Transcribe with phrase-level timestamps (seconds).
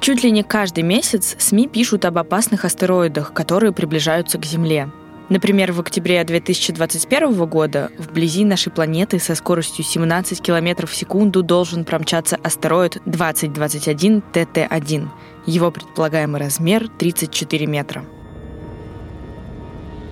[0.00, 4.90] Чуть ли не каждый месяц СМИ пишут об опасных астероидах, которые приближаются к Земле.
[5.28, 11.84] Например, в октябре 2021 года вблизи нашей планеты со скоростью 17 км в секунду должен
[11.84, 15.08] промчаться астероид 2021 ТТ-1.
[15.44, 18.04] Его предполагаемый размер 34 метра.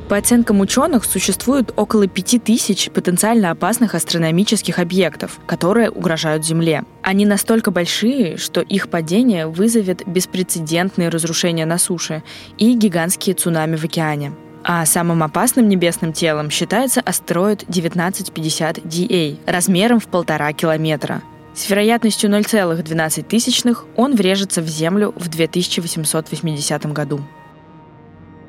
[0.08, 6.84] По оценкам ученых, существует около 5000 потенциально опасных астрономических объектов, которые угрожают Земле.
[7.02, 12.22] Они настолько большие, что их падение вызовет беспрецедентные разрушения на суше
[12.56, 14.32] и гигантские цунами в океане.
[14.62, 21.22] А самым опасным небесным телом считается астероид 1950 DA размером в полтора километра.
[21.54, 27.20] С вероятностью 0,12 он врежется в Землю в 2880 году.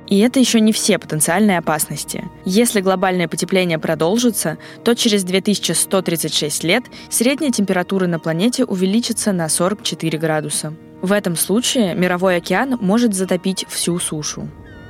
[0.08, 2.26] И это еще не все потенциальные опасности.
[2.46, 10.18] Если глобальное потепление продолжится, то через 2136 лет средняя температура на планете увеличится на 44
[10.18, 10.74] градуса.
[11.02, 14.50] В этом случае мировой океан может затопить всю сушу.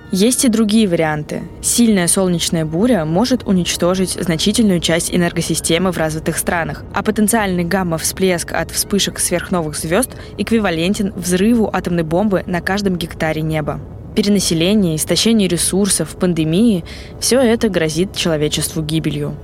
[0.10, 1.44] Есть и другие варианты.
[1.62, 8.72] Сильная солнечная буря может уничтожить значительную часть энергосистемы в развитых странах, а потенциальный гамма-всплеск от
[8.72, 13.82] вспышек сверхновых звезд эквивалентен взрыву атомной бомбы на каждом гектаре неба.
[14.18, 16.84] Перенаселение, истощение ресурсов, пандемии–
[17.20, 19.36] все это грозит человечеству гибелью.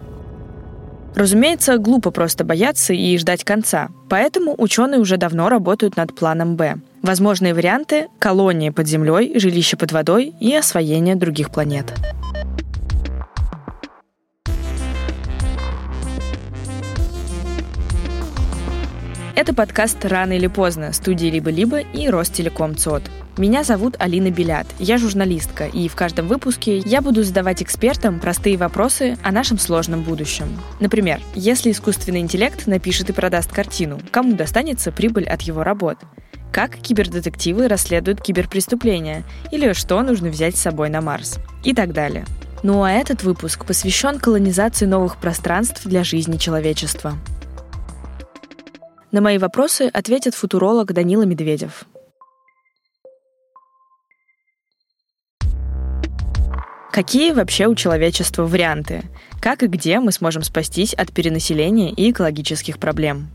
[1.13, 6.77] Разумеется, глупо просто бояться и ждать конца, поэтому ученые уже давно работают над планом «Б»,
[7.03, 11.93] Возможные варианты– колонии под землей, жилища под водой и освоение других планет.
[19.35, 23.03] Это подкаст «Рано или поздно» студии «Либо-либо» и Ростелеком ЦОД.
[23.35, 28.57] Меня зовут Алина Белят, я журналистка, и в каждом выпуске я буду задавать экспертам простые
[28.57, 30.47] вопросы о нашем сложном будущем.
[30.79, 35.97] Например, если искусственный интеллект напишет и продаст картину, кому достанется прибыль от его работ?
[36.51, 42.25] как кибердетективы расследуют киберпреступления или что нужно взять с собой на Марс и так далее.
[42.61, 47.13] Ну а этот выпуск посвящен колонизации новых пространств для жизни человечества.
[49.11, 51.85] На мои вопросы ответит футуролог Данила Медведев.
[56.93, 59.01] Какие вообще у человечества варианты?
[59.41, 63.31] Как и где мы сможем спастись от перенаселения и экологических проблем?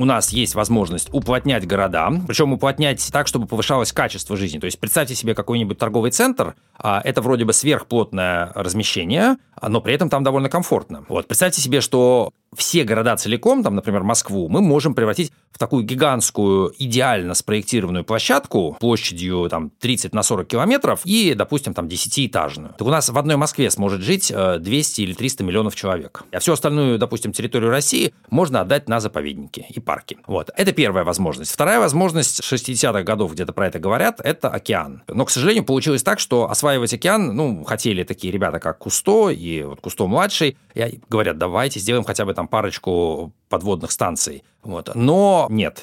[0.00, 4.58] у нас есть возможность уплотнять города, причем уплотнять так, чтобы повышалось качество жизни.
[4.58, 9.92] То есть представьте себе какой-нибудь торговый центр, а это вроде бы сверхплотное размещение, но при
[9.92, 11.04] этом там довольно комфортно.
[11.10, 15.84] Вот представьте себе, что все города целиком, там, например, Москву, мы можем превратить в такую
[15.84, 22.74] гигантскую, идеально спроектированную площадку площадью там, 30 на 40 километров и, допустим, там 10-этажную.
[22.76, 26.24] Так у нас в одной Москве сможет жить 200 э, или 300 миллионов человек.
[26.32, 30.18] А всю остальную, допустим, территорию России можно отдать на заповедники и парки.
[30.26, 30.50] Вот.
[30.56, 31.52] Это первая возможность.
[31.52, 35.02] Вторая возможность, 60-х годов где-то про это говорят, это океан.
[35.08, 39.62] Но, к сожалению, получилось так, что осваивать океан, ну, хотели такие ребята, как Кусто и
[39.62, 44.42] вот Кусто-младший, и говорят, давайте сделаем хотя бы там парочку подводных станций.
[44.62, 44.90] Вот.
[44.94, 45.82] Но нет.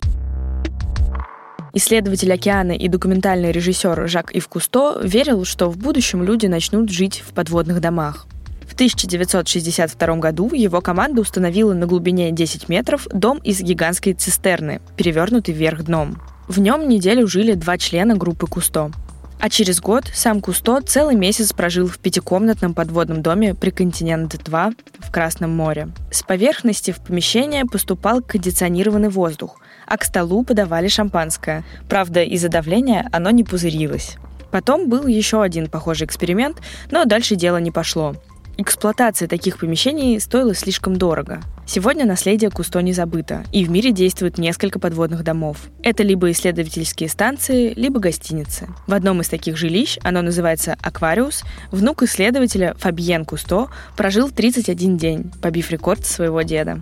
[1.74, 7.24] Исследователь океана и документальный режиссер Жак Ив Кусто верил, что в будущем люди начнут жить
[7.24, 8.26] в подводных домах.
[8.68, 15.54] В 1962 году его команда установила на глубине 10 метров дом из гигантской цистерны, перевернутый
[15.54, 16.18] вверх дном.
[16.48, 18.92] В нем неделю жили два члена группы Кусто.
[19.40, 25.12] А через год сам Кусто целый месяц прожил в пятикомнатном подводном доме при Континент-2 в
[25.12, 25.90] Красном море.
[26.12, 31.64] С поверхности в помещение поступал кондиционированный воздух, а к столу подавали шампанское.
[31.88, 34.18] Правда, из-за давления оно не пузырилось.
[34.52, 36.58] Потом был еще один похожий эксперимент,
[36.90, 38.16] но дальше дело не пошло.
[38.58, 41.42] Эксплуатация таких помещений стоила слишком дорого.
[41.68, 45.70] Сегодня наследие Кусто не забыто, и в мире действует несколько подводных домов.
[45.84, 48.70] Это либо исследовательские станции, либо гостиницы.
[48.88, 53.68] В одном из таких жилищ, оно называется «Аквариус», внук исследователя Фабьен Кусто
[53.98, 56.82] прожил 31 день, побив рекорд своего деда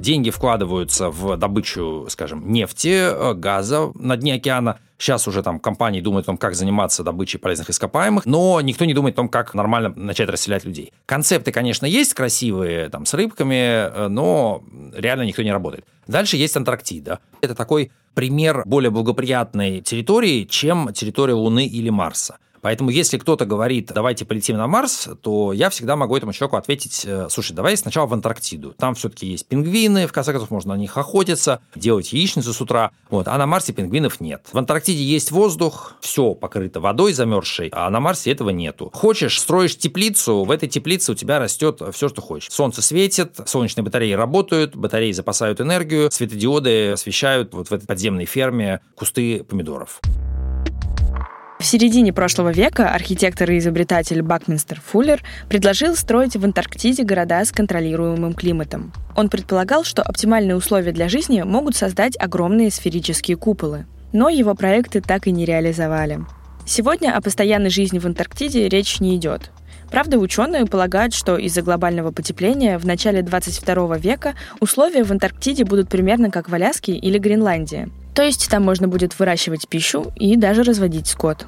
[0.00, 4.78] деньги вкладываются в добычу, скажем, нефти, э, газа на дне океана.
[5.00, 8.92] Сейчас уже там компании думают о том, как заниматься добычей полезных ископаемых, но никто не
[8.92, 10.92] думает о том, как нормально начать расселять людей.
[11.06, 14.62] Концепты, конечно, есть красивые, там, с рыбками, э, но
[14.94, 15.86] реально никто не работает.
[16.06, 17.18] Дальше есть Антарктида.
[17.40, 22.36] Это такой пример более благоприятной территории, чем территория Луны или Марса.
[22.62, 27.02] Поэтому если кто-то говорит, давайте полетим на Марс, то я всегда могу этому человеку ответить,
[27.04, 28.74] э, слушай, давай сначала в Антарктиду.
[28.78, 32.90] Там все-таки есть пингвины, в конце концов можно на них охотиться, делать яичницу с утра.
[33.08, 33.28] Вот.
[33.28, 34.46] А на Марсе пингвинов нет.
[34.52, 38.90] В Антарктиде есть воздух, все покрыто водой замерзшей, а на Марсе этого нету.
[38.92, 42.50] Хочешь, строишь теплицу, в этой теплице у тебя растет все, что хочешь.
[42.50, 48.80] Солнце светит, солнечные батареи работают, батареи запасают энергию, светодиоды освещают вот в этой подземной ферме
[48.94, 50.00] кусты помидоров.
[51.60, 57.52] В середине прошлого века архитектор и изобретатель Бакминстер Фуллер предложил строить в Антарктиде города с
[57.52, 58.94] контролируемым климатом.
[59.14, 63.84] Он предполагал, что оптимальные условия для жизни могут создать огромные сферические куполы.
[64.14, 66.20] Но его проекты так и не реализовали.
[66.64, 69.50] Сегодня о постоянной жизни в Антарктиде речь не идет.
[69.90, 75.90] Правда, ученые полагают, что из-за глобального потепления в начале 22 века условия в Антарктиде будут
[75.90, 77.90] примерно как в Аляске или Гренландии.
[78.14, 81.46] То есть там можно будет выращивать пищу и даже разводить скот.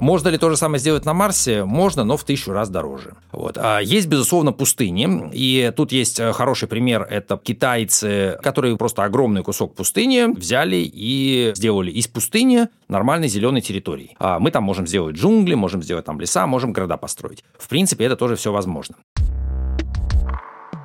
[0.00, 1.64] Можно ли то же самое сделать на Марсе?
[1.64, 3.14] Можно, но в тысячу раз дороже.
[3.32, 3.58] Вот.
[3.58, 5.30] А есть, безусловно, пустыни.
[5.32, 7.02] И тут есть э, хороший пример.
[7.02, 14.14] Это китайцы, которые просто огромный кусок пустыни взяли и сделали из пустыни нормальной зеленой территории.
[14.18, 17.42] А мы там можем сделать джунгли, можем сделать там леса, можем города построить.
[17.58, 18.96] В принципе, это тоже все возможно.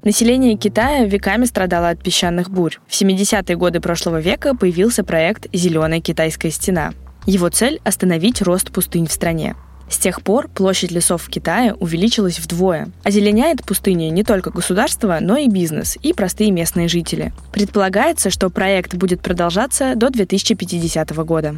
[0.04, 2.76] Население Китая веками страдало от песчаных бурь.
[2.88, 6.94] В 70-е годы прошлого века появился проект «Зеленая китайская стена».
[7.26, 9.56] Его цель– остановить рост пустынь в стране.
[9.90, 12.90] С тех пор площадь лесов в Китае увеличилась вдвое.
[13.06, 17.32] Озеленяет пустыни не только государство, но и бизнес и простые местные жители.
[17.54, 21.56] Предполагается, что проект будет продолжаться до 2050 года.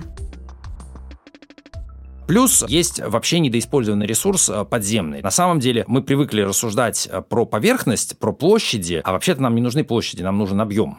[2.27, 5.22] Плюс есть вообще недоиспользованный ресурс э, подземный.
[5.22, 9.62] На самом деле мы привыкли рассуждать э, про поверхность, про площади, а вообще-то нам не
[9.62, 10.98] нужны площади, нам нужен объем.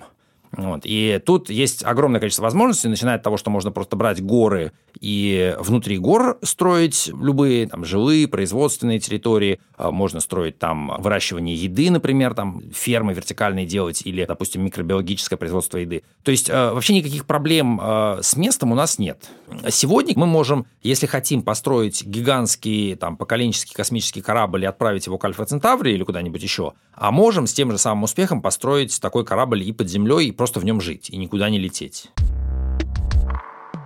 [0.56, 0.82] Вот.
[0.84, 5.54] И тут есть огромное количество возможностей, начиная от того, что можно просто брать горы и
[5.58, 9.60] внутри гор строить любые там, жилые, производственные территории.
[9.76, 15.78] А, можно строить там выращивание еды, например, там фермы вертикальные делать или, допустим, микробиологическое производство
[15.78, 16.02] еды.
[16.22, 19.28] То есть а, вообще никаких проблем а, с местом у нас нет.
[19.68, 25.24] Сегодня мы можем, если хотим построить гигантский там, поколенческий космический корабль и отправить его к
[25.24, 29.72] Альфа-Центавре или куда-нибудь еще, а можем с тем же самым успехом построить такой корабль и
[29.72, 32.10] под землей, и просто в нем жить, и никуда не лететь.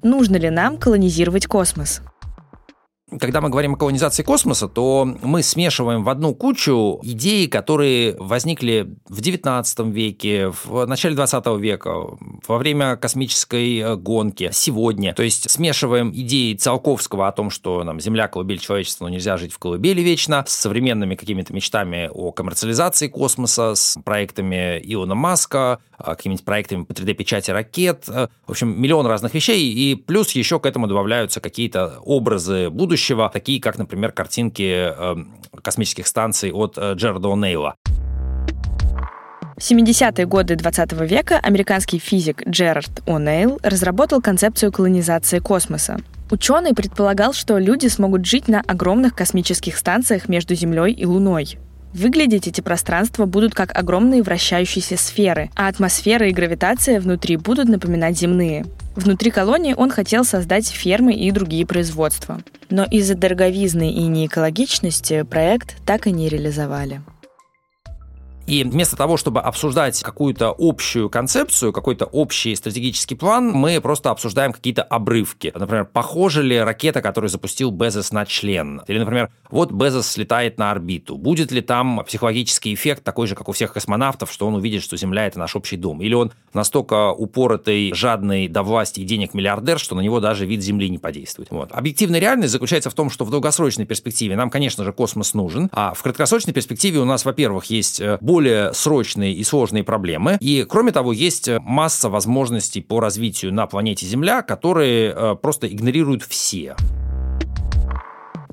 [0.02, 2.00] Нужно ли нам колонизировать космос?
[3.18, 8.94] Когда мы говорим о колонизации космоса, то мы смешиваем в одну кучу идеи, которые возникли
[9.08, 11.94] в XIX веке, в начале XX века,
[12.46, 15.14] во время космической э, гонки, сегодня.
[15.14, 19.52] То есть смешиваем идеи Циолковского о том, что нам Земля– колыбель человечества, но нельзя жить
[19.52, 26.14] в колыбели вечно, с современными какими-то мечтами о коммерциализации космоса, с проектами Илона Маска, а,
[26.14, 28.04] какими-нибудь проектами по 3D-печати ракет.
[28.08, 29.72] Э, в общем, миллион разных вещей.
[29.72, 35.17] И плюс еще к этому добавляются какие-то образы будущего, будущего, такие как, например, картинки э,
[35.62, 37.75] космических станций от э, Джерда О'Нейла.
[39.56, 45.99] В 70-е годы 20 века американский физик Джерард О'Нейл разработал концепцию колонизации космоса.
[46.31, 51.58] Ученый предполагал, что люди смогут жить на огромных космических станциях между Землей и Луной.
[51.92, 58.19] Выглядеть эти пространства будут как огромные вращающиеся сферы, а атмосфера и гравитация внутри будут напоминать
[58.19, 58.64] земные.
[58.94, 62.40] Внутри колонии он хотел создать фермы и другие производства.
[62.70, 67.00] Но из-за дороговизны и неэкологичности проект так и не реализовали.
[68.50, 74.52] И вместо того, чтобы обсуждать какую-то общую концепцию, какой-то общий стратегический план, мы просто обсуждаем
[74.52, 75.52] какие-то обрывки.
[75.55, 78.82] Например, похожа ли ракета, которую запустил Безос на член?
[78.88, 81.17] Или, например, вот Безос слетает на орбиту.
[81.17, 84.96] Будет ли там психологический эффект такой же, как у всех космонавтов, что он увидит, что
[84.96, 86.03] Земля— это наш общий дом?
[86.03, 90.60] Или он настолько упоротый, жадный до власти и денег миллиардер, что на него даже вид
[90.60, 91.53] Земли не подействует?
[91.53, 91.70] Вот.
[91.70, 95.94] Объективная реальность заключается в том, что в долгосрочной перспективе нам, конечно же, космос нужен, а
[95.94, 100.39] в краткосрочной перспективе у нас, во-первых, есть э, более более срочные и сложные проблемы.
[100.41, 106.23] И, кроме того, есть масса возможностей по развитию на планете Земля, которые э, просто игнорируют
[106.23, 106.75] все.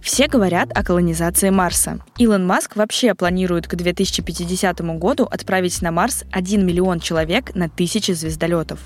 [0.02, 2.00] Все говорят о колонизации Марса.
[2.18, 8.12] Илон Маск вообще планирует к 2050 году отправить на Марс 1 миллион человек на тысячи
[8.12, 8.82] звездолетов.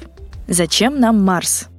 [0.48, 1.71] Зачем нам Марс?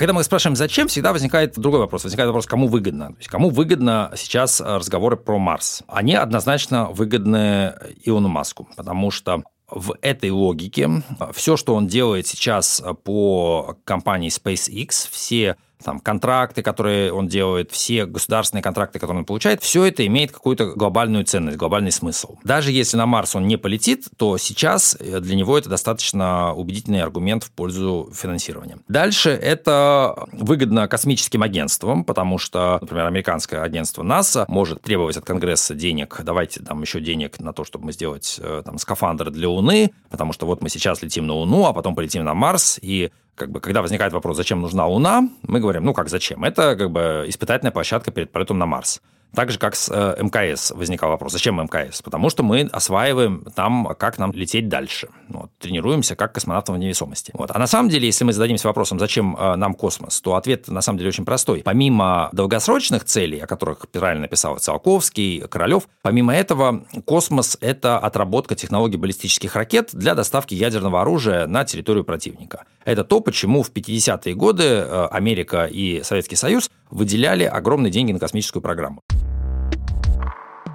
[0.00, 2.04] Когда мы спрашиваем, зачем, всегда возникает другой вопрос.
[2.04, 3.08] Возникает вопрос, кому выгодно.
[3.08, 5.82] То есть, кому выгодно сейчас разговоры про Марс?
[5.88, 10.88] Они однозначно выгодны Илону Маску, потому что в этой логике
[11.34, 18.06] все, что он делает сейчас по компании SpaceX, все там, контракты, которые он делает, все
[18.06, 22.36] государственные контракты, которые он получает, все это имеет какую-то глобальную ценность, глобальный смысл.
[22.44, 27.02] Даже если на Марс он не полетит, то сейчас э, для него это достаточно убедительный
[27.02, 28.78] аргумент в пользу финансирования.
[28.88, 35.74] Дальше это выгодно космическим агентствам, потому что, например, американское агентство НАСА может требовать от Конгресса
[35.74, 39.92] денег, давайте там еще денег на то, чтобы мы сделать э, там скафандр для Луны,
[40.10, 43.10] потому что вот мы сейчас летим на Луну, а потом полетим на Марс, и
[43.40, 46.44] как бы, когда возникает вопрос, зачем нужна Луна, мы говорим, ну как зачем?
[46.44, 49.00] Это как бы испытательная площадка перед полетом на Марс.
[49.34, 51.32] Так же, как с э, МКС возникал вопрос.
[51.32, 52.02] Зачем МКС?
[52.02, 55.08] Потому что мы осваиваем там, как нам лететь дальше.
[55.28, 57.30] Вот, тренируемся как космонавтам в невесомости.
[57.34, 57.50] Вот.
[57.54, 60.80] А на самом деле, если мы зададимся вопросом, зачем э, нам космос, то ответ на
[60.80, 61.62] самом деле очень простой.
[61.64, 68.96] Помимо долгосрочных целей, о которых правильно написал Циолковский, Королев, помимо этого, космос– это отработка технологий
[68.96, 72.64] баллистических ракет для доставки ядерного оружия на территорию противника.
[72.84, 78.18] Это то, почему в 50-е годы э, Америка и Советский Союз выделяли огромные деньги на
[78.18, 79.02] космическую программу.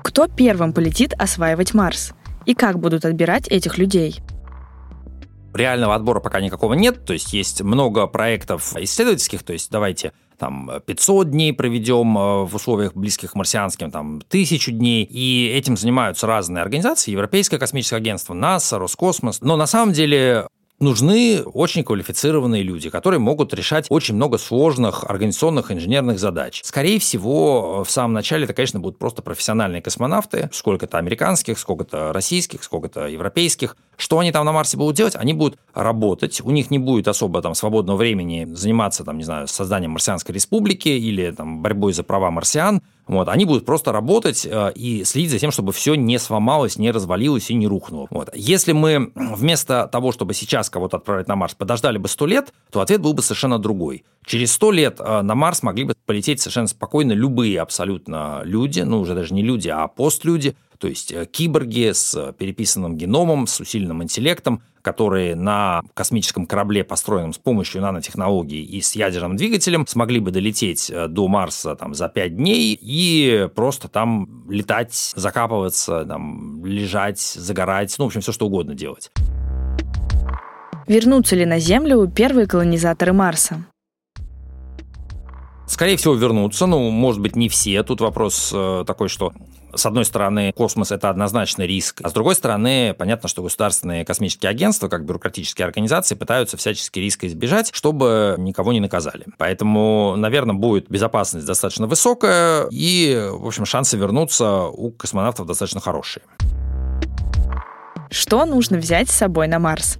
[0.03, 2.13] Кто первым полетит осваивать Марс?
[2.45, 4.21] И как будут отбирать этих людей?
[5.53, 10.69] Реального отбора пока никакого нет, то есть есть много проектов исследовательских, то есть давайте там
[10.85, 16.27] 500 дней проведем э, в условиях близких к марсианским, там тысячу дней, и этим занимаются
[16.27, 20.47] разные организации, Европейское космическое агентство, НАСА, Роскосмос, но на самом деле
[20.79, 26.61] нужны очень квалифицированные люди, которые могут решать очень много сложных организационных инженерных задач.
[26.63, 32.63] Скорее всего, в самом начале это, конечно, будут просто профессиональные космонавты, сколько-то американских, сколько-то российских,
[32.63, 33.77] сколько-то европейских.
[33.97, 35.15] Что они там на Марсе будут делать?
[35.15, 39.47] Они будут работать, у них не будет особо там свободного времени заниматься, там, не знаю,
[39.47, 42.81] созданием марсианской республики или там борьбой за права марсиан.
[43.07, 46.89] Вот, они будут просто работать э, и следить за тем, чтобы все не сломалось, не
[46.89, 48.07] развалилось и не рухнуло.
[48.09, 48.29] Вот.
[48.33, 52.81] Если мы вместо того, чтобы сейчас кого-то отправить на Марс, подождали бы сто лет, то
[52.81, 54.05] ответ был бы совершенно другой.
[54.25, 59.01] Через сто лет э, на Марс могли бы полететь совершенно спокойно любые абсолютно люди, ну
[59.01, 64.03] уже даже не люди, а постлюди, то есть э, киборги с переписанным геномом, с усиленным
[64.03, 70.31] интеллектом, которые на космическом корабле, построенном с помощью нанотехнологий и с ядерным двигателем, смогли бы
[70.31, 77.19] долететь э, до Марса там, за пять дней и просто там летать, закапываться, там, лежать,
[77.19, 79.11] загорать, ну, в общем, все что угодно делать.
[80.87, 83.65] Вернутся ли на Землю первые колонизаторы Марса?
[85.67, 86.67] Скорее всего, вернутся.
[86.67, 87.81] Ну, может быть, не все.
[87.83, 89.33] Тут вопрос э, такой, что
[89.75, 94.49] с одной стороны, космос– это однозначно риск, а с другой стороны, понятно, что государственные космические
[94.49, 99.25] агентства, как бюрократические организации, пытаются всячески риска избежать, чтобы никого не наказали.
[99.37, 106.23] Поэтому, наверное, будет безопасность достаточно высокая, и, в общем, шансы вернуться у космонавтов достаточно хорошие.
[108.09, 109.97] Что нужно взять с собой на Марс?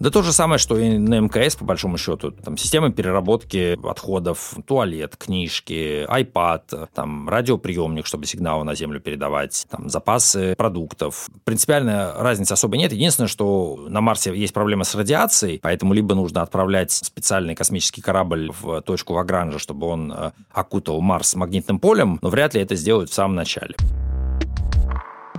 [0.00, 2.30] Да то же самое, что и на МКС, по большому счету.
[2.30, 9.88] Там системы переработки отходов, туалет, книжки, iPad, там радиоприемник, чтобы сигналы на Землю передавать, там
[9.88, 11.28] запасы продуктов.
[11.44, 12.92] Принципиальная разницы особо нет.
[12.92, 18.52] Единственное, что на Марсе есть проблема с радиацией, поэтому либо нужно отправлять специальный космический корабль
[18.60, 23.10] в точку Лагранжа, чтобы он э, окутал Марс магнитным полем, но вряд ли это сделают
[23.10, 23.74] в самом начале.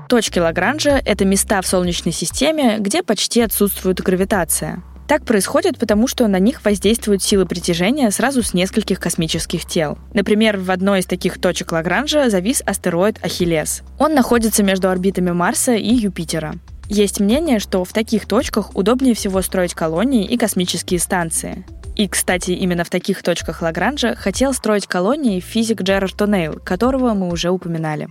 [0.10, 4.82] Точки Лагранжа— это места в Солнечной системе, где почти отсутствует гравитация.
[5.08, 10.00] Так происходит, потому что на них воздействуют силы притяжения сразу с нескольких космических тел.
[10.16, 13.84] Например, в одной из таких точек Лагранжа завис астероид Ахиллес.
[14.00, 16.56] Он находится между орбитами Марса и Юпитера.
[16.88, 21.68] Есть мнение, что в таких точках удобнее всего строить колонии и космические станции.
[21.96, 27.30] И, кстати, именно в таких точках Лагранжа хотел строить колонии физик Джерард Тонейл, которого мы
[27.32, 28.10] уже упоминали.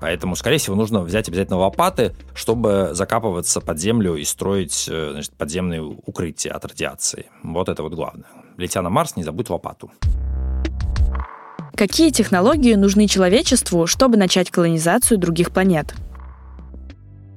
[0.00, 5.32] Поэтому, скорее всего, нужно взять обязательно лопаты, чтобы закапываться под землю и строить э, значит,
[5.34, 7.26] подземные укрытия от радиации.
[7.42, 8.26] Вот это вот главное.
[8.56, 9.90] Летя на Марс, не забудь лопату.
[11.74, 15.94] Какие технологии нужны человечеству, чтобы начать колонизацию других планет?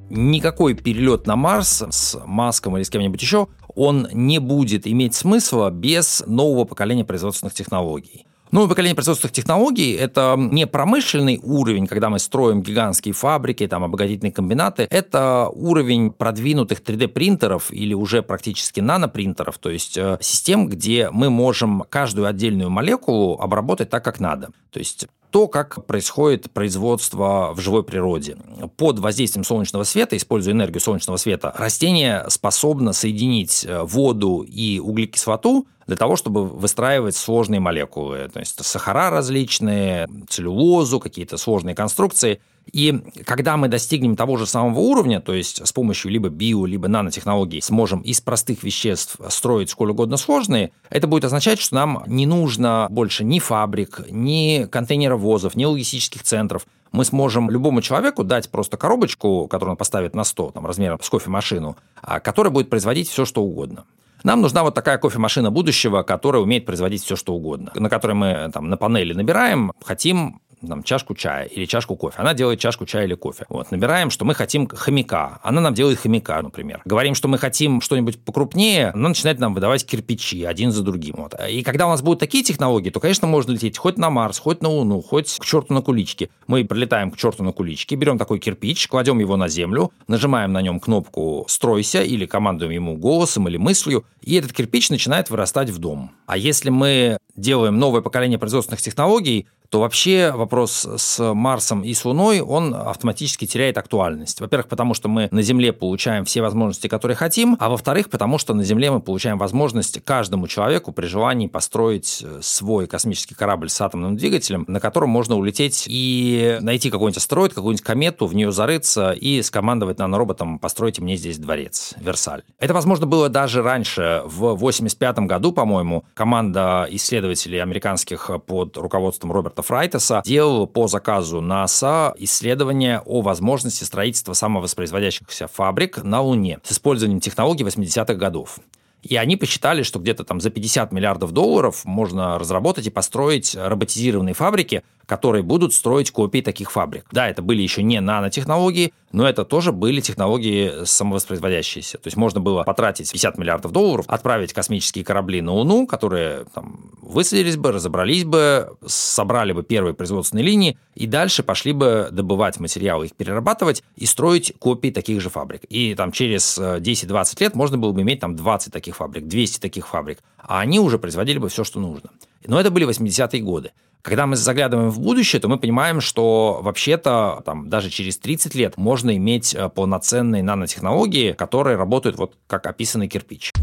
[0.10, 5.70] Никакой перелет на Марс с Маском или с кем-нибудь еще, он не будет иметь смысла
[5.70, 8.26] без нового поколения производственных технологий.
[8.54, 14.32] Новое поколение производственных технологий– это не промышленный уровень, когда мы строим гигантские фабрики, там, обогатительные
[14.32, 14.86] комбинаты.
[14.92, 21.84] Это уровень продвинутых 3D-принтеров или уже практически нанопринтеров, то есть э, систем, где мы можем
[21.90, 24.50] каждую отдельную молекулу обработать так, как надо.
[24.70, 28.38] То есть то, как происходит производство в живой природе.
[28.78, 35.66] Под воздействием солнечного света, используя энергию солнечного света, растение способно соединить э, воду и углекислоту
[35.88, 42.42] для того, чтобы выстраивать сложные молекулы, то есть сахара различные, целлюлозу, какие-то сложные конструкции.
[42.72, 46.88] И когда мы достигнем того же самого уровня, то есть с помощью либо био, либо
[46.88, 52.26] нанотехнологий сможем из простых веществ строить сколь угодно сложные, это будет означать, что нам не
[52.26, 56.66] нужно больше ни фабрик, ни контейнеровозов, ни логистических центров.
[56.94, 61.10] Мы сможем любому человеку дать просто коробочку, которую он поставит на стол, там, размером с
[61.10, 63.84] кофемашину, а, которая будет производить все, что угодно.
[64.24, 68.50] Нам нужна вот такая кофемашина будущего, которая умеет производить все, что угодно, на которой мы
[68.54, 72.16] там на панели набираем, хотим там, чашку чая или чашку кофе.
[72.18, 73.46] Она делает чашку чая или кофе.
[73.50, 75.40] Вот, набираем, что мы хотим хомяка.
[75.44, 76.82] Она нам делает хомяка, например.
[76.86, 81.16] Говорим, что мы хотим что-нибудь покрупнее, она начинает нам выдавать кирпичи один за другим.
[81.18, 81.36] Вот.
[81.50, 84.62] И когда у нас будут такие технологии, то, конечно, можно лететь хоть на Марс, хоть
[84.62, 86.30] на Луну, хоть к черту на куличке.
[86.48, 90.62] Мы прилетаем к черту на куличке, берем такой кирпич, кладем его на землю, нажимаем на
[90.62, 95.80] нем кнопку «Стройся» или командуем ему голосом или мыслью, и этот кирпич начинает вырастать в
[95.80, 96.12] дом.
[96.26, 102.06] А если мы делаем новое поколение производственных технологий, то вообще вопрос с Марсом и с
[102.06, 104.40] Луной, он автоматически теряет актуальность.
[104.40, 108.54] Во-первых, потому что мы на Земле получаем все возможности, которые хотим, а во-вторых, потому что
[108.54, 113.82] на Земле мы получаем возможность каждому человеку при желании построить э, свой космический корабль с
[113.82, 119.10] атомным двигателем, на котором можно улететь и найти какой-нибудь астероид, какую-нибудь комету, в нее зарыться
[119.14, 122.44] и скомандовать нанороботом «постройте мне здесь дворец, Версаль».
[122.60, 124.22] Это, возможно, было даже раньше.
[124.26, 132.14] В 85 году, по-моему, команда исследователей американских под руководством Роберта Фрайтеса делал по заказу НАСА
[132.18, 138.60] исследование о возможности строительства самовоспроизводящихся фабрик на Луне с использованием технологий 80-х годов.
[139.02, 144.34] И они посчитали, что где-то там за 50 миллиардов долларов можно разработать и построить роботизированные
[144.34, 147.06] фабрики, которые будут строить копии таких фабрик.
[147.12, 151.98] Да, это были еще не нанотехнологии, но это тоже были технологии самовоспроизводящиеся.
[151.98, 156.92] То есть можно было потратить 50 миллиардов долларов, отправить космические корабли на Луну, которые там,
[157.02, 163.06] высадились бы, разобрались бы, собрали бы первые производственные линии и дальше пошли бы добывать материалы,
[163.06, 165.64] их перерабатывать и строить копии таких же фабрик.
[165.70, 169.60] И там через 10-20 э, лет можно было бы иметь там 20 таких фабрик, 200
[169.60, 172.10] таких фабрик, а они уже производили бы все, что нужно.
[172.46, 173.72] Но это были 80-е годы.
[174.04, 178.76] Когда мы заглядываем в будущее, то мы понимаем, что вообще-то там, даже через 30 лет
[178.76, 183.54] можно иметь э, полноценные нанотехнологии, которые работают вот как описанный кирпич.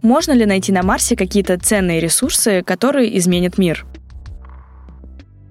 [0.00, 3.84] Можно ли найти на Марсе какие-то ценные ресурсы, которые изменят мир?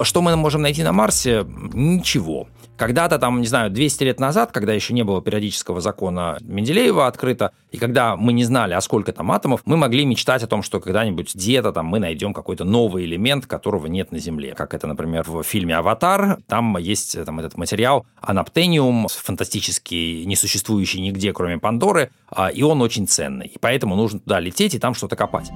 [0.01, 1.45] Что мы можем найти на Марсе?
[1.45, 2.47] Ничего.
[2.79, 7.51] Когда-то там, не знаю, 200 лет назад, когда еще не было периодического закона Менделеева открыто,
[7.71, 10.79] и когда мы не знали, а сколько там атомов, мы могли мечтать о том, что
[10.79, 14.55] когда-нибудь где-то там мы найдем какой-то новый элемент, которого нет на Земле.
[14.55, 21.33] Как это, например, в фильме «Аватар», там есть там этот материал анаптениум, фантастический, несуществующий нигде,
[21.33, 23.47] кроме Пандоры, а, и он очень ценный.
[23.47, 25.51] И поэтому нужно туда лететь и там что-то копать.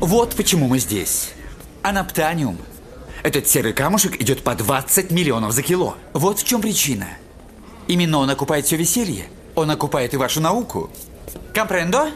[0.00, 1.32] Вот почему мы здесь.
[1.84, 2.56] Анаптаниум–
[3.22, 5.96] этот серый камушек идет по 20 миллионов за кило.
[6.12, 7.06] Вот в чем причина.
[7.88, 9.26] Именно он окупает все веселье.
[9.54, 10.90] Он окупает и вашу науку.
[11.54, 12.10] Компрендо?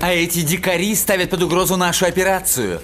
[0.00, 2.80] А эти дикари ставят под угрозу нашу операцию.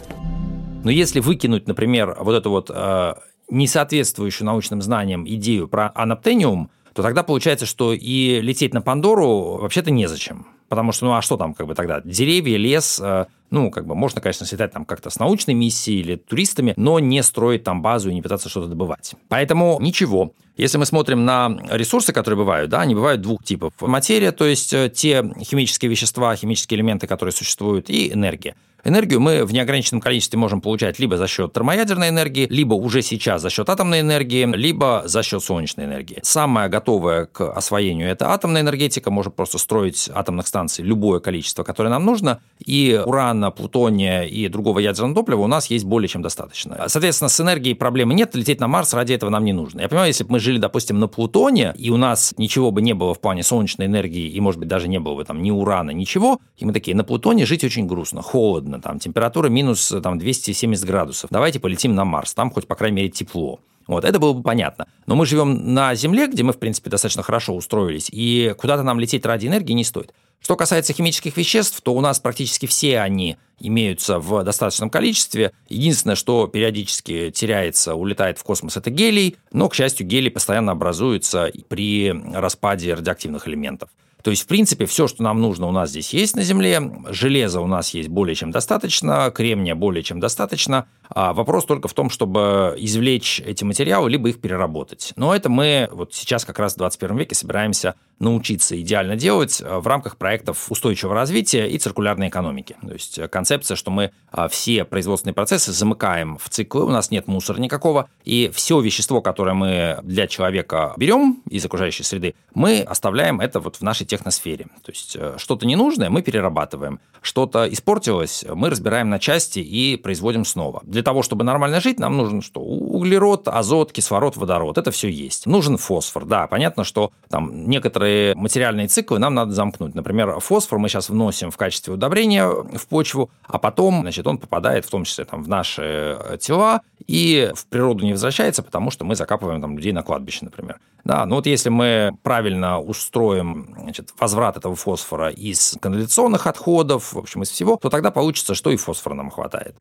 [0.84, 3.14] Но если выкинуть, например, вот эту вот э,
[3.50, 9.90] несоответствующую научным знаниям идею про анаптениум, то тогда получается, что и лететь на Пандору вообще-то
[9.90, 10.46] незачем.
[10.68, 12.00] Потому что, ну а что там как бы тогда?
[12.04, 16.16] Деревья, лес, э, ну, как бы можно, конечно, слетать там как-то с научной миссией или
[16.16, 19.14] туристами, но не строить там базу и не пытаться что-то добывать.
[19.28, 20.32] Поэтому ничего.
[20.56, 23.74] Если мы смотрим на ресурсы, которые бывают, да, они бывают двух типов.
[23.80, 28.56] Материя, то есть э, те химические вещества, химические элементы, которые существуют, и энергия.
[28.86, 33.42] Энергию мы в неограниченном количестве можем получать либо за счет термоядерной энергии, либо уже сейчас
[33.42, 36.20] за счет атомной энергии, либо за счет солнечной энергии.
[36.22, 39.10] Самая готовая к освоению– это атомная энергетика.
[39.10, 42.38] Можем просто строить атомных станций любое количество, которое нам нужно.
[42.64, 46.84] И урана, плутония и другого ядерного топлива у нас есть более чем достаточно.
[46.86, 48.36] Соответственно, с энергией проблемы нет.
[48.36, 49.80] Лететь на Марс ради этого нам не нужно.
[49.80, 52.92] Я понимаю, если бы мы жили, допустим, на Плутоне, и у нас ничего бы не
[52.92, 55.90] было в плане солнечной энергии, и, может быть, даже не было бы там ни урана,
[55.90, 60.84] ничего, и мы такие, на Плутоне жить очень грустно, холодно, там температура минус там, 270
[60.84, 61.30] градусов.
[61.30, 63.60] Давайте полетим на Марс, там хоть, по крайней мере, тепло.
[63.86, 64.88] Вот, это было бы понятно.
[65.06, 68.98] Но мы живем на Земле, где мы, в принципе, достаточно хорошо устроились, и куда-то нам
[68.98, 70.12] лететь ради энергии не стоит.
[70.40, 75.52] Что касается химических веществ, то у нас практически все они имеются в достаточном количестве.
[75.68, 81.50] Единственное, что периодически теряется, улетает в космос, это гелий, но, к счастью, гелий постоянно образуется
[81.68, 83.88] при распаде радиоактивных элементов.
[84.22, 86.82] То есть, в принципе, все, что нам нужно, у нас здесь есть на Земле.
[87.10, 91.94] Железа у нас есть более чем достаточно, кремния более чем достаточно, А вопрос только в
[91.94, 95.12] том, чтобы извлечь эти материалы, либо их переработать.
[95.16, 99.78] Но это мы вот сейчас как раз в 21 веке собираемся научиться идеально делать э,
[99.78, 102.76] в рамках проектов устойчивого развития и циркулярной экономики.
[102.80, 107.10] То есть э, концепция, что мы э, все производственные процессы замыкаем в циклы, у нас
[107.10, 112.80] нет мусора никакого, и все вещество, которое мы для человека берем из окружающей среды, мы
[112.80, 114.66] оставляем это вот в нашей техносфере.
[114.82, 120.82] То есть что-то ненужное мы перерабатываем, что-то испортилось, мы разбираем на части и производим снова.
[120.96, 122.58] Для того, чтобы нормально жить, нам нужен что?
[122.58, 124.78] Углерод, азот, кислород, водород.
[124.78, 125.44] Это все есть.
[125.44, 126.24] Нужен фосфор.
[126.24, 129.94] Да, понятно, что там некоторые материальные циклы нам надо замкнуть.
[129.94, 134.86] Например, фосфор мы сейчас вносим в качестве удобрения в почву, а потом, значит, он попадает
[134.86, 135.82] в том числе там, в наши
[136.18, 140.46] э, тела и в природу не возвращается, потому что мы закапываем там людей на кладбище,
[140.46, 140.78] например.
[141.04, 147.18] Да, но вот если мы правильно устроим значит, возврат этого фосфора из канализационных отходов, в
[147.18, 149.76] общем, из всего, то тогда получится, что и фосфора нам хватает.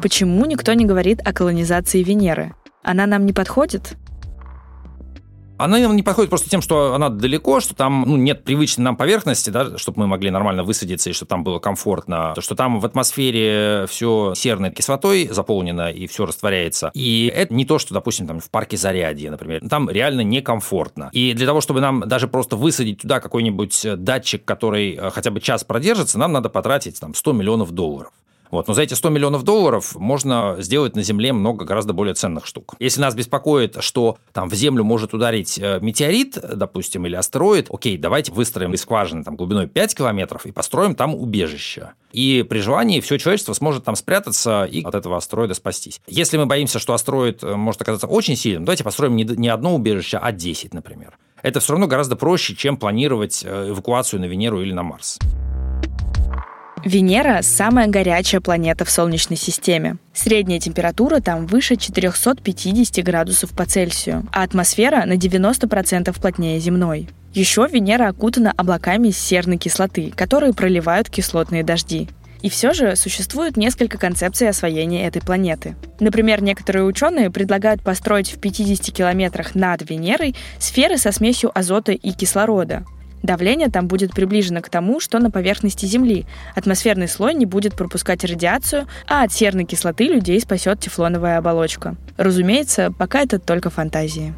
[0.00, 2.54] Почему никто не говорит о колонизации Венеры?
[2.84, 3.96] Она нам не подходит?
[5.56, 9.50] Она не подходит просто тем, что она далеко, что там ну, нет привычной нам поверхности,
[9.50, 13.86] да, чтобы мы могли нормально высадиться и чтобы там было комфортно, что там в атмосфере
[13.88, 16.92] все серной кислотой заполнено и все растворяется.
[16.94, 19.68] И это не то, что, допустим, там в парке Зарядье, например.
[19.68, 21.10] Там реально некомфортно.
[21.12, 25.40] И для того, чтобы нам даже просто высадить туда какой-нибудь датчик, который э, хотя бы
[25.40, 28.12] час продержится, нам надо потратить там 100 миллионов долларов.
[28.50, 28.68] Вот.
[28.68, 32.74] Но за эти 100 миллионов долларов можно сделать на Земле много гораздо более ценных штук.
[32.78, 37.96] Если нас беспокоит, что там в Землю может ударить э, метеорит, допустим, или астероид, окей,
[37.98, 41.92] давайте выстроим скважины там, глубиной 5 километров и построим там убежище.
[42.12, 46.00] И при желании все человечество сможет там спрятаться и от этого астероида спастись.
[46.06, 49.74] Если мы боимся, что астероид э, может оказаться очень сильным, давайте построим не, не одно
[49.74, 51.18] убежище, а 10, например.
[51.42, 55.18] Это все равно гораздо проще, чем планировать э, эвакуацию на Венеру или на Марс.
[56.84, 59.96] Венера– самая горячая планета в Солнечной системе.
[60.12, 67.08] Средняя температура там выше 450 градусов по Цельсию, а атмосфера на 90% плотнее земной.
[67.34, 72.08] Еще Венера окутана облаками серной кислоты, которые проливают кислотные дожди.
[72.40, 75.74] И все же существует несколько концепций освоения этой планеты.
[75.98, 82.12] Например, некоторые ученые предлагают построить в 50 километрах над Венерой сферы со смесью азота и
[82.12, 82.84] кислорода,
[83.22, 86.26] Давление там будет приближено к тому, что на поверхности Земли.
[86.54, 91.96] Атмосферный слой не будет пропускать радиацию, а от серной кислоты людей спасет тефлоновая оболочка.
[92.16, 94.34] Разумеется, пока это только фантазии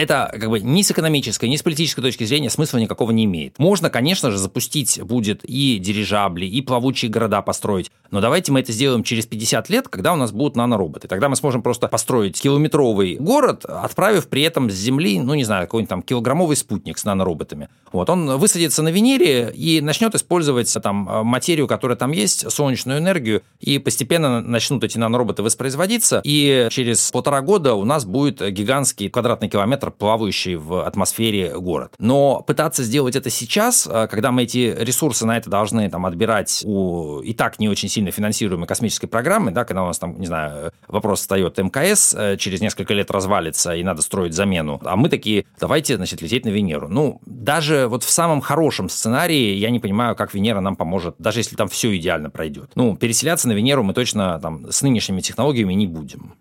[0.00, 3.58] это как бы ни с экономической, ни с политической точки зрения смысла никакого не имеет.
[3.58, 8.72] Можно, конечно же, запустить будет и дирижабли, и плавучие города построить, но давайте мы это
[8.72, 11.06] сделаем через 50 лет, когда у нас будут нанороботы.
[11.06, 15.66] Тогда мы сможем просто построить километровый город, отправив при этом с Земли, ну, не знаю,
[15.66, 17.68] какой-нибудь там килограммовый спутник с нанороботами.
[17.92, 23.42] Вот, он высадится на Венере и начнет использовать там материю, которая там есть, солнечную энергию,
[23.60, 29.48] и постепенно начнут эти нанороботы воспроизводиться, и через полтора года у нас будет гигантский квадратный
[29.48, 31.94] километр плавающий в атмосфере город.
[31.98, 36.62] Но пытаться сделать это сейчас, э, когда мы эти ресурсы на это должны там отбирать
[36.64, 40.26] у и так не очень сильно финансируемой космической программы, да, когда у нас там, не
[40.26, 45.08] знаю, вопрос встает МКС, э, через несколько лет развалится и надо строить замену, а мы
[45.08, 46.88] такие, давайте, значит, лететь на Венеру.
[46.88, 51.40] Ну, даже вот в самом хорошем сценарии я не понимаю, как Венера нам поможет, даже
[51.40, 52.72] если там все идеально пройдет.
[52.74, 56.34] Ну, переселяться на Венеру мы точно там с нынешними технологиями не будем.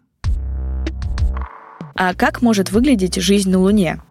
[2.01, 4.01] А как может выглядеть жизнь на Луне?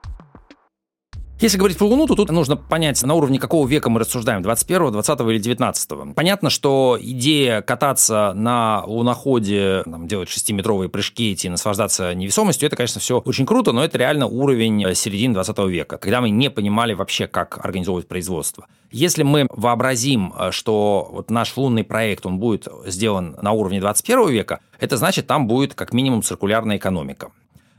[1.41, 4.93] Если говорить про Луну, то тут нужно понять, на уровне какого века мы рассуждаем, 21,
[4.93, 6.15] 20 или 19.
[6.15, 13.01] Понятно, что идея кататься на луноходе, там, делать шестиметровые прыжки, идти, наслаждаться невесомостью, это, конечно,
[13.01, 16.93] все очень круто, но это реально уровень э, середины 20 века, когда мы не понимали
[16.93, 18.67] вообще, как организовывать производство.
[18.91, 24.29] Если мы вообразим, э, что вот наш лунный проект, он будет сделан на уровне 21
[24.29, 27.31] века, это значит, там будет как минимум циркулярная экономика.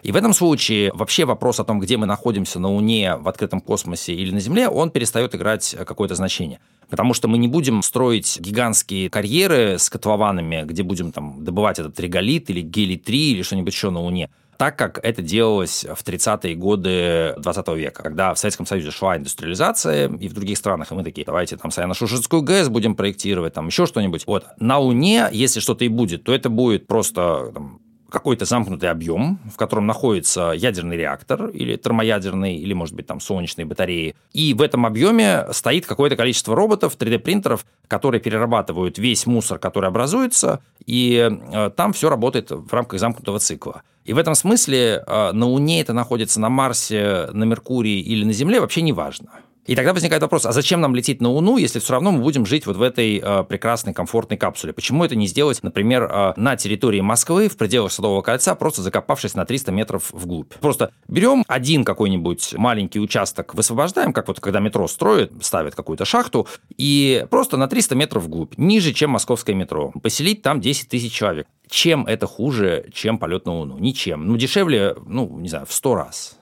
[0.02, 3.60] И в этом случае вообще вопрос о том, где мы находимся на Луне, в открытом
[3.60, 6.60] космосе или на Земле, он перестает играть какое-то значение.
[6.90, 12.00] Потому что мы не будем строить гигантские карьеры с котлованами, где будем там добывать этот
[12.00, 17.34] реголит или гелий-3 или что-нибудь еще на Луне так как это делалось в 30-е годы
[17.38, 21.24] 20 века, когда в Советском Союзе шла индустриализация, и в других странах, и мы такие,
[21.26, 24.28] давайте там Саяно-Шушетскую ГЭС будем проектировать, там еще что-нибудь.
[24.28, 24.48] Вот.
[24.60, 29.58] На Луне, если что-то и будет, то это будет просто там, какой-то замкнутый объем, в
[29.58, 34.16] котором находится ядерный реактор или термоядерный, или, может быть, там солнечные батареи.
[34.34, 40.62] И в этом объеме стоит какое-то количество роботов, 3D-принтеров, которые перерабатывают весь мусор, который образуется,
[40.86, 43.84] и э, там все работает в рамках замкнутого цикла.
[44.06, 48.34] И в этом смысле э, на Луне это находится на Марсе, на Меркурии или на
[48.34, 49.30] Земле вообще не важно.
[49.66, 52.46] И тогда возникает вопрос, а зачем нам лететь на Луну, если все равно мы будем
[52.46, 54.74] жить вот в этой э, прекрасной комфортной капсуле?
[54.74, 59.36] Почему это не сделать, например, э, на территории Москвы, в пределах Садового кольца, просто закопавшись
[59.36, 60.54] на 300 метров вглубь?
[60.56, 66.48] Просто берем один какой-нибудь маленький участок, высвобождаем, как вот когда метро строят, ставят какую-то шахту,
[66.78, 69.92] и просто на 300 метров вглубь, ниже, чем московское метро.
[70.02, 71.46] Поселить там 10 тысяч человек.
[71.70, 73.78] Чем это хуже, чем полет на Луну?
[73.78, 74.26] Ничем.
[74.26, 76.39] Ну, дешевле, ну, не знаю, в 100 раз.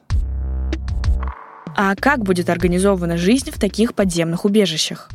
[1.80, 5.10] А как будет организована жизнь в таких подземных убежищах?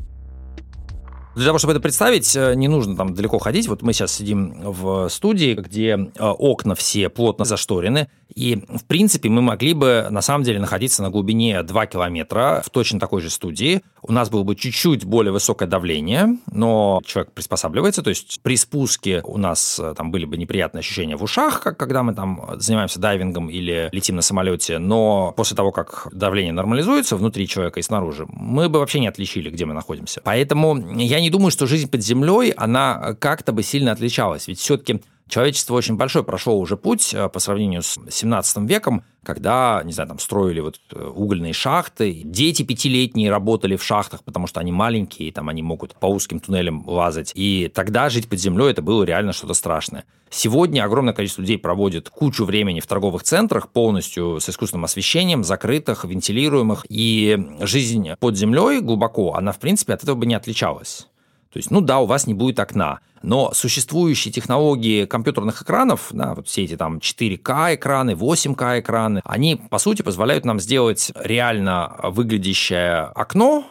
[1.35, 3.67] Для того, чтобы это представить, э, не нужно там далеко ходить.
[3.67, 9.29] Вот мы сейчас сидим в студии, где э, окна все плотно зашторены, и, в принципе,
[9.29, 13.31] мы могли бы, на самом деле, находиться на глубине 2 километра в точно такой же
[13.31, 13.83] студии.
[14.03, 19.21] У нас было бы чуть-чуть более высокое давление, но человек приспосабливается, то есть при спуске
[19.25, 22.99] у нас э, там были бы неприятные ощущения в ушах, как когда мы там занимаемся
[22.99, 28.27] дайвингом или летим на самолете, но после того, как давление нормализуется внутри человека и снаружи,
[28.29, 30.21] мы бы вообще не отличили, где мы находимся.
[30.25, 34.49] Поэтому я не думаю, что жизнь под землей, она как-то бы сильно отличалась.
[34.49, 39.81] Ведь все-таки Человечество очень большой прошло уже путь э, по сравнению с 17 веком, когда,
[39.85, 44.61] не знаю, там строили вот э, угольные шахты, дети пятилетние работали в шахтах, потому что
[44.61, 47.33] они маленькие, и там они могут по узким туннелям лазать.
[47.35, 50.05] И тогда жить под землей это было реально что-то страшное.
[50.29, 56.05] Сегодня огромное количество людей проводит кучу времени в торговых центрах, полностью с искусственным освещением, закрытых,
[56.05, 61.07] вентилируемых, и жизнь под землей глубоко, она, в принципе, от этого бы не отличалась.
[61.53, 66.35] То есть, ну да, у вас не будет окна, но существующие технологии компьютерных экранов, да,
[66.35, 71.95] вот все эти там 4К экраны, 8К экраны, они, по сути, позволяют нам сделать реально
[72.03, 73.67] выглядящее окно,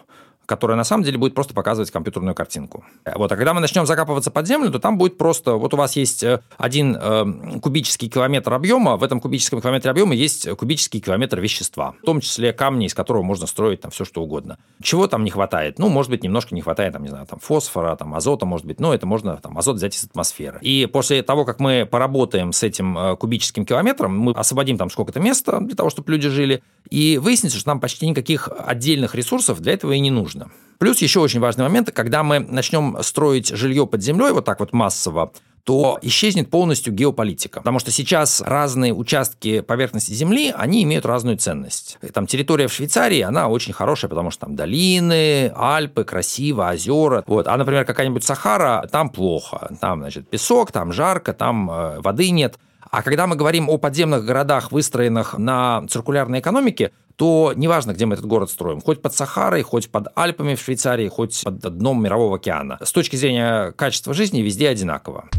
[0.51, 2.83] которая на самом деле будет просто показывать компьютерную картинку.
[3.15, 5.95] Вот, а когда мы начнем закапываться под землю, то там будет просто, вот у вас
[5.95, 11.39] есть э, один э, кубический километр объема, в этом кубическом километре объема есть кубический километр
[11.39, 14.57] вещества, в том числе камни, из которого можно строить там все, что угодно.
[14.83, 15.79] Чего там не хватает?
[15.79, 18.81] Ну, может быть, немножко не хватает, там, не знаю, там, фосфора, там, азота, может быть,
[18.81, 20.59] но это можно, там, азот взять из атмосферы.
[20.61, 25.21] И после того, как мы поработаем с этим э, кубическим километром, мы освободим там сколько-то
[25.21, 29.71] места для того, чтобы люди жили, и выяснится, что нам почти никаких отдельных ресурсов для
[29.71, 30.51] этого и не нужно нужно.
[30.79, 34.73] Плюс еще очень важный момент, когда мы начнем строить жилье под землей вот так вот
[34.73, 35.31] массово,
[35.63, 37.59] то исчезнет полностью геополитика.
[37.59, 41.99] Потому что сейчас разные участки поверхности Земли, они имеют разную ценность.
[42.13, 47.23] Там территория в Швейцарии, она очень хорошая, потому что там долины, Альпы, красиво, озера.
[47.27, 47.47] Вот.
[47.47, 49.77] А, например, какая-нибудь Сахара, там плохо.
[49.79, 52.57] Там, значит, песок, там жарко, там э, воды нет.
[52.91, 58.15] А когда мы говорим о подземных городах, выстроенных на циркулярной экономике, то неважно, где мы
[58.15, 62.35] этот город строим, хоть под Сахарой, хоть под Альпами в Швейцарии, хоть под дном Мирового
[62.35, 62.77] океана.
[62.83, 65.29] С точки зрения качества жизни везде одинаково.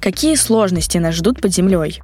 [0.00, 2.00] Какие сложности нас ждут под землей?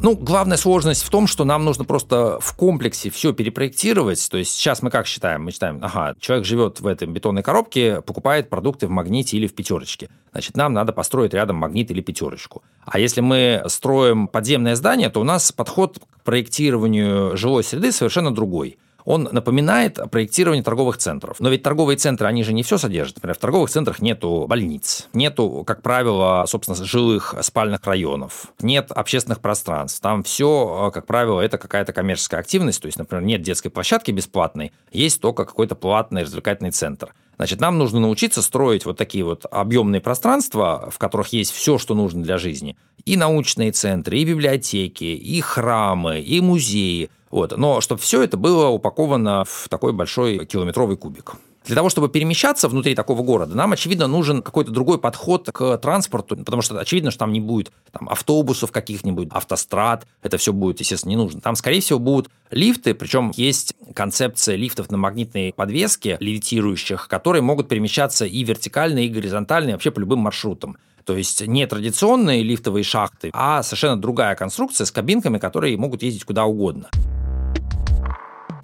[0.00, 4.28] Ну, главная сложность в том, что нам нужно просто в комплексе все перепроектировать.
[4.28, 5.44] То есть сейчас мы как считаем?
[5.44, 9.54] Мы считаем, ага, человек живет в этой бетонной коробке, покупает продукты в магните или в
[9.54, 10.10] пятерочке.
[10.32, 12.64] Значит, нам надо построить рядом магнит или пятерочку.
[12.84, 18.34] А если мы строим подземное здание, то у нас подход к проектированию жилой среды совершенно
[18.34, 21.36] другой он напоминает проектирование торговых центров.
[21.40, 23.16] Но ведь торговые центры, они же не все содержат.
[23.16, 29.40] Например, в торговых центрах нету больниц, нету, как правило, собственно, жилых спальных районов, нет общественных
[29.40, 30.00] пространств.
[30.00, 32.80] Там все, как правило, это какая-то коммерческая активность.
[32.80, 37.14] То есть, например, нет детской площадки бесплатной, есть только какой-то платный развлекательный центр.
[37.36, 41.94] Значит, нам нужно научиться строить вот такие вот объемные пространства, в которых есть все, что
[41.94, 42.76] нужно для жизни.
[43.04, 47.56] И научные центры, и библиотеки, и храмы, и музеи– вот.
[47.56, 51.34] Но чтобы все это было упаковано в такой большой километровый кубик.
[51.64, 56.36] Для того, чтобы перемещаться внутри такого города, нам, очевидно, нужен какой-то другой подход к транспорту,
[56.36, 61.10] потому что очевидно, что там не будет там, автобусов каких-нибудь, автострад, это все будет, естественно,
[61.10, 61.40] не нужно.
[61.40, 67.66] Там, скорее всего, будут лифты, причем есть концепция лифтов на магнитной подвеске, левитирующих, которые могут
[67.66, 70.76] перемещаться и вертикально, и горизонтально, и вообще по любым маршрутам.
[71.04, 76.24] То есть не традиционные лифтовые шахты, а совершенно другая конструкция с кабинками, которые могут ездить
[76.24, 76.90] куда угодно.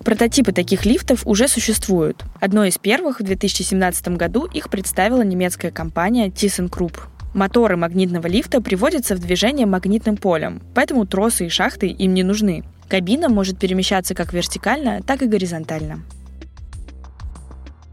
[0.05, 2.25] Прототипы таких лифтов уже существуют.
[2.41, 6.97] Одной из первых в 2017 году их представила немецкая компания ThyssenKrupp.
[7.35, 12.65] Моторы магнитного лифта приводятся в движение магнитным полем, поэтому тросы и шахты им не нужны.
[12.89, 16.01] Кабина может перемещаться как вертикально, так и горизонтально.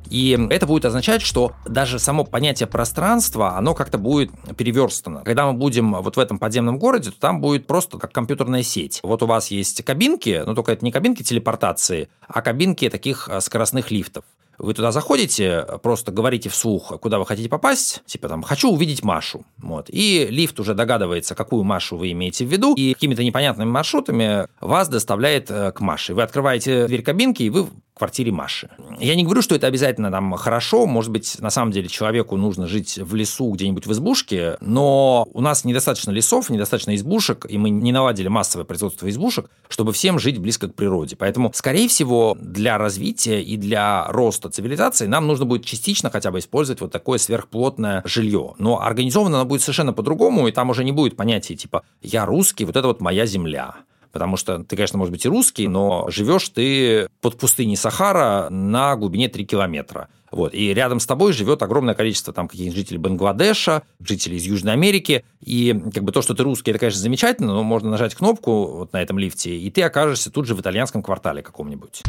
[0.10, 5.22] И это будет означать, что даже само понятие пространства, оно как-то будет переверстано.
[5.24, 9.00] Когда мы будем вот в этом подземном городе, то там будет просто как компьютерная сеть.
[9.04, 13.42] Вот у вас есть кабинки, но только это не кабинки телепортации, а кабинки таких э,
[13.42, 14.24] скоростных лифтов.
[14.58, 19.46] Вы туда заходите, просто говорите вслух, куда вы хотите попасть, типа там «хочу увидеть Машу».
[19.58, 19.88] Вот.
[19.90, 24.90] И лифт уже догадывается, какую Машу вы имеете в виду, и какими-то непонятными маршрутами вас
[24.90, 26.14] доставляет э, к Маше.
[26.14, 27.68] Вы открываете дверь кабинки, и вы
[27.98, 28.70] квартире Маши.
[29.00, 32.68] Я не говорю, что это обязательно там хорошо, может быть, на самом деле человеку нужно
[32.68, 37.70] жить в лесу где-нибудь в избушке, но у нас недостаточно лесов, недостаточно избушек, и мы
[37.70, 41.16] не наладили массовое производство избушек, чтобы всем жить близко к природе.
[41.16, 46.40] Поэтому, скорее всего, для развития и для роста цивилизации нам нужно будет частично хотя бы
[46.40, 48.54] использовать вот такое сверхплотное жилье.
[48.58, 52.66] Но организовано оно будет совершенно по-другому, и там уже не будет понятия типа «я русский,
[52.66, 53.76] вот это вот моя земля».
[54.12, 58.96] Потому что ты, конечно, может быть и русский, но живешь ты под пустыней Сахара на
[58.96, 60.08] глубине 3 километра.
[60.32, 60.54] Вот.
[60.54, 65.24] И рядом с тобой живет огромное количество там каких-нибудь жителей Бангладеша, жителей из Южной Америки.
[65.42, 68.94] И как бы то, что ты русский, это, конечно, замечательно, но можно нажать кнопку вот
[68.94, 72.04] на этом лифте, и ты окажешься тут же в итальянском квартале каком-нибудь.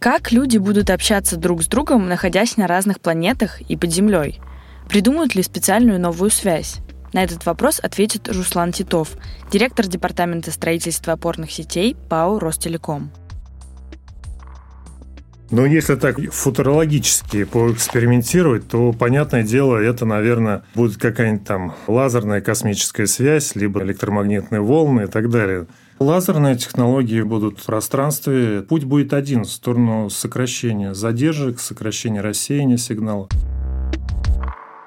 [0.00, 4.40] Как люди будут общаться друг с другом, находясь на разных планетах и под землей?
[4.88, 6.78] Придумают ли специальную новую связь?
[7.12, 9.10] На этот вопрос ответит Руслан Титов,
[9.50, 13.12] директор Департамента строительства опорных сетей ПАО «Ростелеком».
[15.52, 23.06] Но если так футурологически поэкспериментировать, то, понятное дело, это, наверное, будет какая-нибудь там лазерная космическая
[23.06, 25.66] связь, либо электромагнитные волны и так далее.
[26.02, 28.62] Лазерные технологии будут в пространстве.
[28.62, 33.28] Путь будет один в сторону сокращения задержек, сокращения рассеяния сигнала.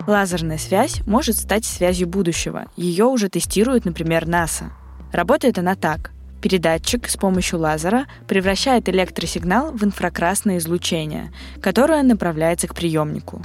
[0.06, 2.66] Лазерная связь может стать связью будущего.
[2.76, 4.74] Ее уже тестирует, например, НАСА.
[5.14, 6.12] Работает она так.
[6.42, 13.42] Передатчик с помощью лазера превращает электросигнал в инфракрасное излучение, которое направляется к приемнику.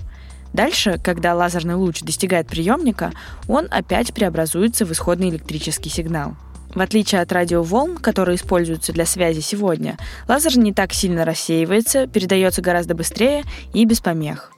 [0.52, 3.12] Дальше, когда лазерный луч достигает приемника,
[3.46, 6.34] он опять преобразуется в исходный электрический сигнал.
[6.74, 9.96] В отличие от радиоволн, которые используются для связи сегодня,
[10.28, 14.52] лазер не так сильно рассеивается, передается гораздо быстрее и без помех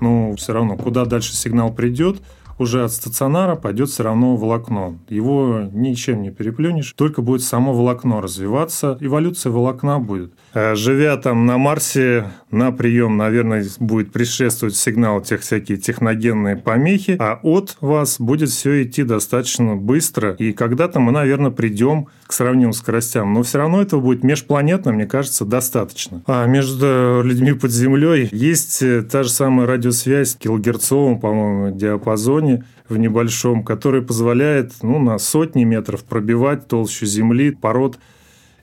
[0.00, 2.22] но все равно, куда дальше сигнал придет,
[2.58, 4.98] уже от стационара пойдет все равно волокно.
[5.08, 10.32] Его ничем не переплюнешь, только будет само волокно развиваться, эволюция волокна будет.
[10.56, 17.18] Э, живя там на Марсе, на прием, наверное, будет предшествовать сигнал тех всякие техногенные помехи,
[17.20, 20.32] а от вас будет все идти достаточно быстро.
[20.38, 23.34] И когда-то мы, наверное, придем к сравнимым скоростям.
[23.34, 26.22] Но все равно этого будет межпланетно, мне кажется, достаточно.
[26.26, 32.64] А между людьми под землей есть э, та же самая радиосвязь в килогерцовом, по-моему, диапазоне
[32.88, 37.98] в небольшом, который позволяет ну, на сотни метров пробивать толщу земли, пород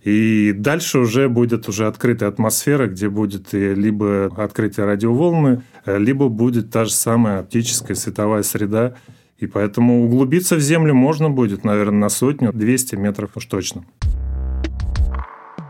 [0.03, 6.85] и дальше уже будет уже открытая атмосфера, где будет либо открытие радиоволны, либо будет та
[6.85, 8.95] же самая оптическая световая среда.
[9.37, 13.85] И поэтому углубиться в Землю можно будет, наверное, на сотню, 200 метров уж точно.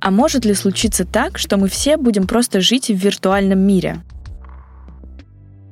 [0.01, 4.01] А может ли случиться так, что мы все будем просто жить в виртуальном мире?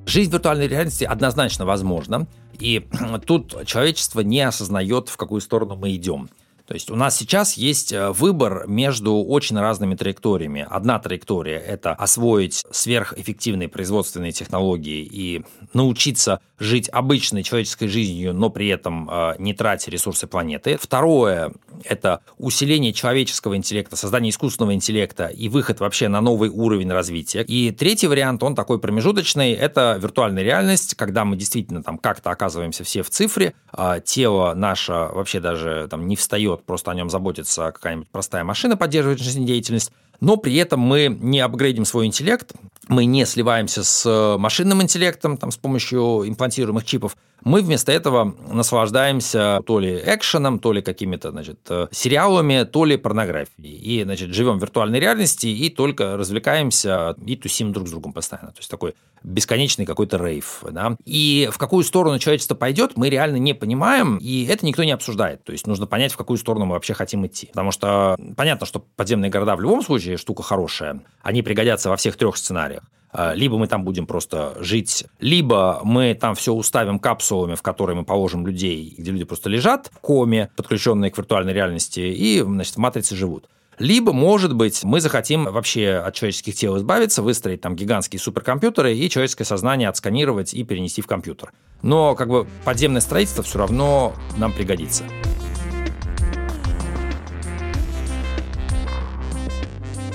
[0.06, 2.28] Жизнь в виртуальной реальности однозначно возможна.
[2.60, 2.88] И
[3.26, 6.30] тут человечество не осознает, в какую сторону мы идем.
[6.72, 10.66] То есть у нас сейчас есть э, выбор между очень разными траекториями.
[10.70, 18.70] Одна траектория– это освоить сверхэффективные производственные технологии и научиться жить обычной человеческой жизнью, но при
[18.70, 20.78] этом э, не тратя ресурсы планеты.
[20.80, 21.52] Второе–
[21.84, 27.42] это усиление человеческого интеллекта, создание искусственного интеллекта и выход вообще на новый уровень развития.
[27.42, 32.86] И третий вариант, он такой промежуточный, это виртуальная реальность, когда мы действительно там как-то оказываемся
[32.86, 37.72] все в цифре, а тело наше вообще даже там не встает просто о нем заботится
[37.72, 39.92] какая-нибудь простая машина, поддерживает жизнедеятельность,
[40.22, 42.54] но при этом мы не апгрейдим свой интеллект,
[42.88, 49.62] мы не сливаемся с машинным интеллектом там, с помощью имплантируемых чипов, мы вместо этого наслаждаемся
[49.66, 53.74] то ли экшеном, то ли какими-то значит, э, сериалами, то ли порнографией.
[53.74, 58.52] И значит, живем в виртуальной реальности и только развлекаемся и тусим друг с другом постоянно.
[58.52, 60.64] То есть такой бесконечный какой-то рейв.
[60.72, 60.96] Да?
[61.06, 65.44] И в какую сторону человечество пойдет, мы реально не понимаем, и это никто не обсуждает.
[65.44, 67.48] То есть нужно понять, в какую сторону мы вообще хотим идти.
[67.48, 71.02] Потому что понятно, что подземные города в любом случае штука хорошая.
[71.22, 72.84] Они пригодятся во всех трех сценариях.
[73.14, 77.96] А, либо мы там будем просто жить, либо мы там все уставим капсулами, в которые
[77.96, 82.76] мы положим людей, где люди просто лежат в коме, подключенные к виртуальной реальности, и значит,
[82.76, 83.50] в матрице живут.
[83.80, 89.10] Либо, может быть, мы захотим вообще от человеческих тел избавиться, выстроить там гигантские суперкомпьютеры и
[89.10, 91.52] человеческое сознание отсканировать и перенести в компьютер.
[91.82, 95.04] Но как бы подземное строительство все равно нам пригодится.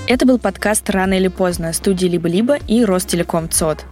[0.08, 3.86] Это был подкаст «Рано или поздно» студии «Либо-либо» и Ростелеком ЦОД.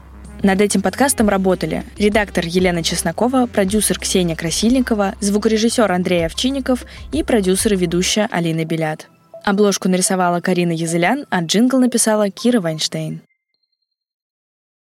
[0.45, 7.73] Над этим подкастом работали редактор Елена Чеснокова, продюсер Ксения Красильникова, звукорежиссер Андрей Овчинников и продюсер
[7.73, 9.09] и ведущая Алина Белят.
[9.45, 13.21] Обложку нарисовала Карина Язылян, а джингл написала Кира Вайнштейн.